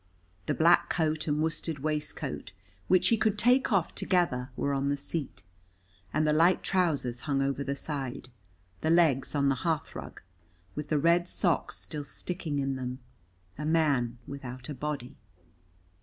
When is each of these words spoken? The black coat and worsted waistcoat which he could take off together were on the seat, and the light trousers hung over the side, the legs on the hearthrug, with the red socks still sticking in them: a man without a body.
The 0.47 0.55
black 0.55 0.89
coat 0.89 1.27
and 1.27 1.43
worsted 1.43 1.77
waistcoat 1.83 2.53
which 2.87 3.09
he 3.09 3.17
could 3.17 3.37
take 3.37 3.71
off 3.71 3.93
together 3.93 4.49
were 4.55 4.73
on 4.73 4.89
the 4.89 4.97
seat, 4.97 5.43
and 6.11 6.25
the 6.25 6.33
light 6.33 6.63
trousers 6.63 7.19
hung 7.19 7.39
over 7.39 7.63
the 7.63 7.75
side, 7.75 8.29
the 8.81 8.89
legs 8.89 9.35
on 9.35 9.47
the 9.49 9.55
hearthrug, 9.61 10.19
with 10.73 10.87
the 10.89 10.97
red 10.97 11.27
socks 11.27 11.77
still 11.77 12.03
sticking 12.03 12.57
in 12.57 12.77
them: 12.77 12.97
a 13.59 13.65
man 13.65 14.17
without 14.25 14.69
a 14.69 14.73
body. 14.73 15.17